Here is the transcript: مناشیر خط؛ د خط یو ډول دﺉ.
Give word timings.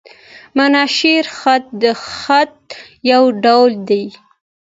مناشیر 0.57 1.25
خط؛ 1.39 1.63
د 1.81 1.83
خط 2.09 2.61
یو 3.11 3.23
ډول 3.43 3.71
دﺉ. 3.89 4.07